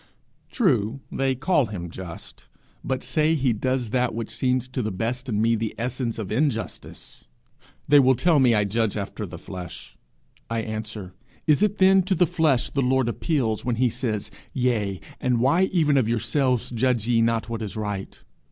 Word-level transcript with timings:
True, 0.51 0.99
they 1.11 1.35
call 1.35 1.67
him 1.67 1.91
just, 1.91 2.47
but 2.83 3.03
say 3.03 3.35
he 3.35 3.53
does 3.53 3.91
that 3.91 4.15
which 4.15 4.31
seems 4.31 4.67
to 4.69 4.81
the 4.81 4.89
best 4.89 5.29
in 5.29 5.39
me 5.39 5.53
the 5.53 5.75
essence 5.77 6.17
of 6.17 6.31
injustice. 6.31 7.25
They 7.87 7.99
will 7.99 8.15
tell 8.15 8.39
me 8.39 8.55
I 8.55 8.63
judge 8.63 8.97
after 8.97 9.27
the 9.27 9.37
flesh: 9.37 9.95
I 10.49 10.61
answer, 10.61 11.13
Is 11.45 11.61
it 11.61 11.77
then 11.77 12.01
to 12.01 12.15
the 12.15 12.25
flesh 12.25 12.71
the 12.71 12.81
Lord 12.81 13.07
appeals 13.07 13.63
when 13.63 13.75
he 13.75 13.91
says, 13.91 14.31
'Yea, 14.53 14.99
and 15.19 15.39
why 15.39 15.65
even 15.65 15.97
of 15.97 16.09
yourselves 16.09 16.71
judge 16.71 17.07
ye 17.07 17.21
not 17.21 17.47
what 17.47 17.61
is 17.61 17.75
right?' 17.77 18.19